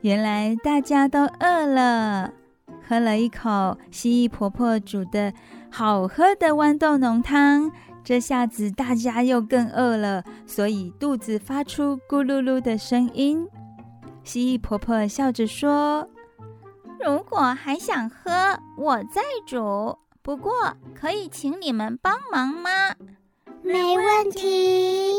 [0.03, 2.33] 原来大家都饿了，
[2.87, 5.33] 喝了一口蜥蜴婆婆煮的
[5.71, 7.71] 好喝的豌豆浓汤，
[8.05, 13.47] 这下子大家又更饿了，所以肚子发出咕噜噜的声音。
[14.25, 16.09] 蜥蜴婆婆笑着说
[17.05, 18.31] ：“如果还想喝，
[18.77, 19.99] 我再煮。
[20.23, 20.53] 不过
[20.95, 22.71] 可以请你们帮忙吗？”
[23.63, 25.13] 没问题。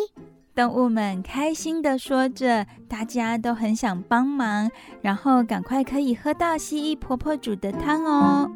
[0.56, 4.70] 动物们开心地说着，大家都很想帮忙，
[5.02, 8.52] 然后赶快可以喝到蜥蜴婆婆煮的汤哦。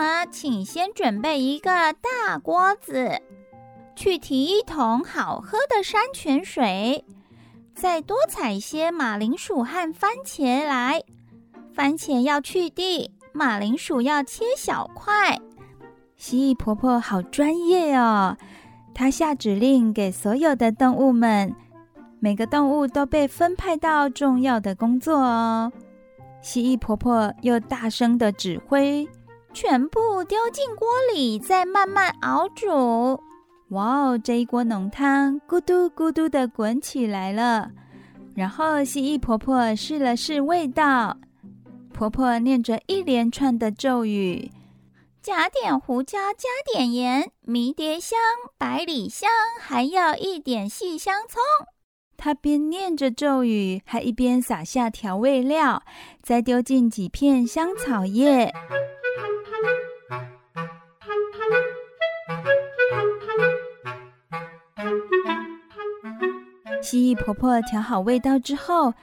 [0.00, 3.20] 么请先准备一个大锅子，
[3.94, 7.04] 去提一桶好喝的山泉水，
[7.74, 11.02] 再多采些马铃薯和番茄来。
[11.74, 15.38] 番茄要去蒂，马铃薯要切小块。
[16.16, 18.38] 蜥蜴婆婆好专业哦，
[18.94, 21.54] 她下指令给所有的动物们，
[22.20, 25.70] 每个动物都被分派到重要的工作哦。
[26.40, 29.06] 蜥蜴婆婆又大声的指挥
[29.52, 33.20] ：“全部丢进锅里，再慢慢熬煮。”
[33.70, 37.70] 哇哦，这一锅浓汤咕嘟咕嘟的滚起来了。
[38.34, 41.16] 然后蜥蜴婆婆试了试味道，
[41.92, 44.50] 婆婆念着一连串的咒语。
[45.22, 48.18] 加点胡椒，加点盐，迷迭香、
[48.56, 49.28] 百里香，
[49.60, 51.40] 还要一点细香葱。
[52.16, 55.82] 她边念着咒语，还一边撒下调味料，
[56.22, 58.52] 再丢进几片香草叶。
[66.82, 68.94] 蜥蜴婆婆调好味道之后，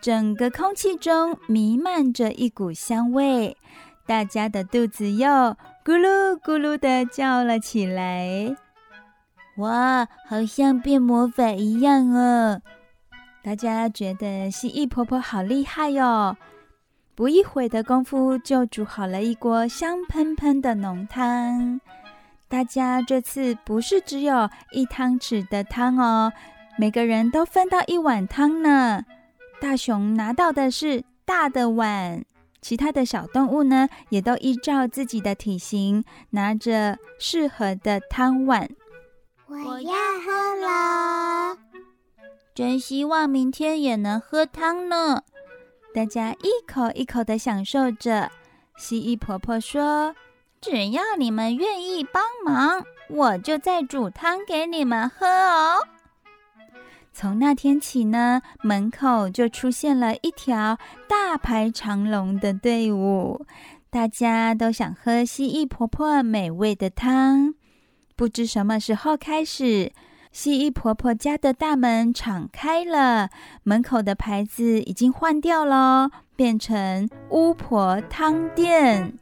[0.00, 3.56] 整个空气中弥漫着一股香味。
[4.06, 5.28] 大家的肚子又
[5.84, 8.54] 咕噜咕噜的叫了起来，
[9.56, 12.60] 哇，好像变魔法一样哦！
[13.42, 16.36] 大家觉得蜥蜴婆婆好厉害哟！
[17.14, 21.80] 不一会的功夫就煮好了一锅香喷喷的浓汤。
[22.48, 26.32] 大家这次不是只有一汤匙的汤哦，
[26.78, 29.04] 每个人都分到一碗汤呢。
[29.60, 32.24] 大熊拿到的是大的碗。
[32.60, 38.70] 其他的小动物呢，也都依照自己的体型，拿着适合的汤碗。
[39.48, 39.92] 我要
[40.24, 41.58] 喝了，
[42.54, 45.24] 真希望明天也能喝汤呢。
[45.94, 48.30] 大家一口一口的享受着。
[48.76, 50.14] 蜥蜴婆婆说
[50.60, 55.86] ：“只要你们愿意帮忙，我就再煮汤给你们喝哦。”
[57.12, 63.44] 从那天起呢，门口就出现了一条大排长龙的队伍，
[63.90, 67.54] 大家都想喝蜥蜴婆婆美味的汤。
[68.16, 69.92] 不知什么时候开始，
[70.32, 73.28] 蜥蜴婆婆家的大门敞开了，
[73.64, 79.12] 门口的牌子已经换掉了，变成巫婆汤店。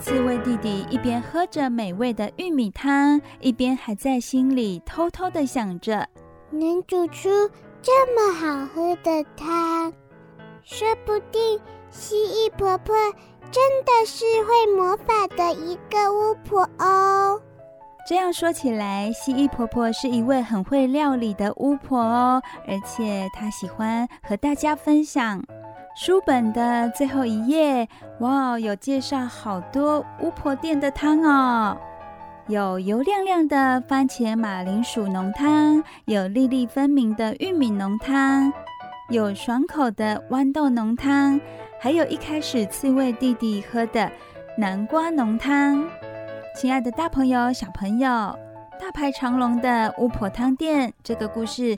[0.00, 6.08] 刺猬弟弟一边喝着美味的玉米汤，一边还在心里偷偷的想着：
[6.50, 7.28] 能煮出
[7.82, 9.92] 这么好喝的汤，
[10.64, 11.60] 说不定
[11.90, 12.94] 蜥蜴婆婆
[13.50, 17.40] 真的是会魔法的一个巫婆哦。
[18.08, 25.42] 这样说起来，蜥蜴婆婆是一位很会料理的巫婆哦，而且她喜欢和大家分享。
[25.94, 27.86] 书本的最后一页，
[28.20, 31.76] 哇，有介绍好多巫婆店的汤哦，
[32.48, 38.52] 有油亮亮的番茄马铃薯浓汤，有粒粒分明的玉米浓汤，
[39.08, 41.40] 有爽口的豌豆浓汤，
[41.78, 44.10] 还有一开始刺猬弟弟喝的
[44.56, 45.84] 南瓜浓汤。
[46.56, 48.08] 亲爱的大朋友、小朋友。
[48.80, 51.76] 大排长龙的巫婆汤店，这个故事，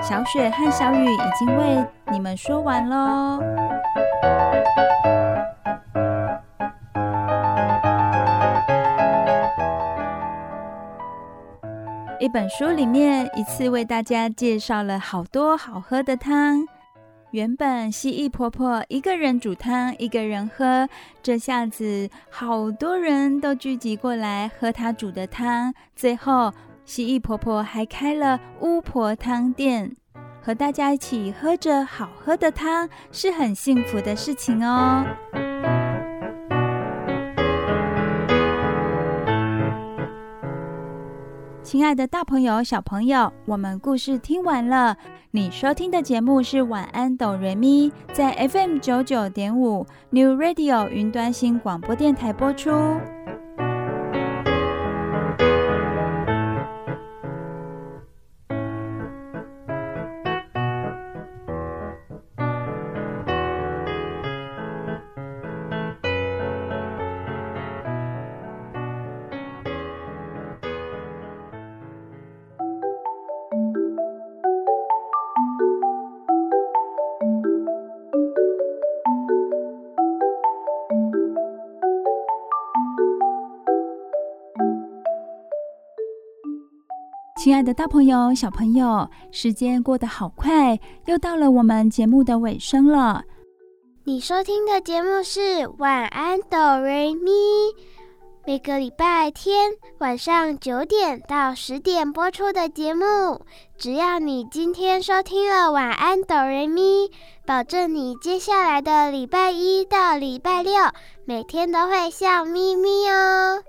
[0.00, 3.40] 小雪和小雨已经为你们说完喽。
[12.24, 16.66] 一本书里面一次为大家介绍了好多好喝的汤。
[17.32, 20.88] 原本蜥蜴婆婆一个人煮汤，一个人喝，
[21.22, 25.74] 这下子好多人都聚集过来喝她煮的汤。
[25.94, 26.50] 最后，
[26.86, 29.94] 蜥蜴婆婆还开了巫婆汤店，
[30.40, 35.04] 和大家一起喝着好喝的汤，是很幸福的事情哦。
[41.74, 44.96] 亲爱的大朋友、小朋友，我们故事听完了。
[45.32, 52.70] 你收听的节目是《晚安，哆瑞咪》，在 FM 九九点五 New Radio 云端新广播电台播出。
[87.36, 93.24] 亲爱的大朋友、小朋友，时间过得好快，又到了我们节目的尾声了。
[94.04, 95.40] 你收听的节目是
[95.78, 97.30] 《晚安哆瑞咪》，
[98.46, 103.04] 每个礼拜天晚上九点到十点播出的节目。
[103.76, 107.08] 只要你今天收听了《晚安哆瑞咪》，
[107.44, 110.72] 保证你接下来的礼拜一到礼拜六
[111.24, 113.62] 每天都会笑眯眯哦。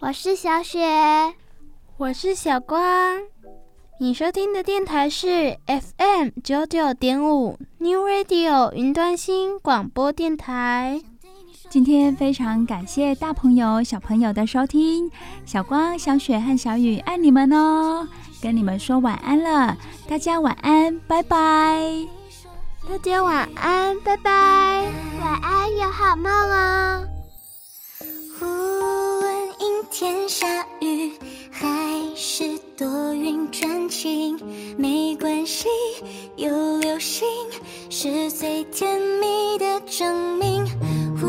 [0.00, 1.34] 我是小雪，
[1.98, 3.18] 我是小光。
[3.98, 11.00] 你收听的电台是 FM 九九点五 New Radio 云端新广播电台。
[11.68, 15.10] 今天非常感谢大朋友小朋友的收听，
[15.44, 18.06] 小光、小雪和小雨爱你们哦，
[18.40, 19.76] 跟你们说晚安了，
[20.08, 22.06] 大家晚安，拜拜。
[22.88, 24.88] 大家晚安，拜拜，
[25.20, 27.04] 晚安，有好梦哦。
[29.68, 31.12] 今天下雨
[31.50, 31.66] 还
[32.16, 34.40] 是多云转晴
[34.78, 35.68] 没关系
[36.36, 37.28] 有流星
[37.90, 40.64] 是最甜蜜的证明。
[41.22, 41.26] 无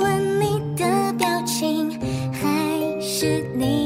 [0.00, 1.90] 论你的表情
[2.32, 3.77] 还是你